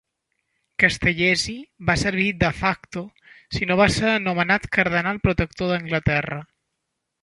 [0.83, 1.55] Castellesi
[1.91, 3.05] va servir "de facto"
[3.59, 6.45] si no va ser nomenat cardenal protector d'Anglaterra.